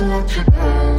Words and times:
what 0.00 0.36
you 0.36 0.44
go 0.44 0.93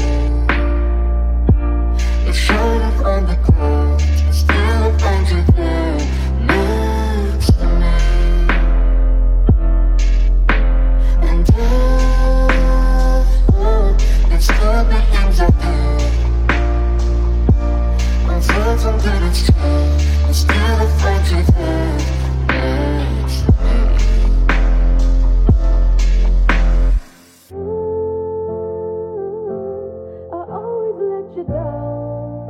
you 31.36 31.44
down. 31.44 32.48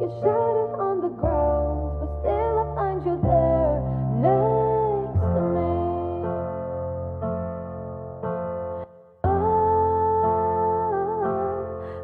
You 0.00 0.08
shattered 0.20 0.74
on 0.78 1.00
the 1.02 1.08
ground, 1.08 1.98
but 1.98 2.10
still 2.20 2.58
I 2.60 2.64
find 2.76 3.04
you 3.04 3.16
there 3.20 3.82
next 4.22 5.18
to 5.18 5.40
me. 5.56 5.74
Oh, 9.24 9.28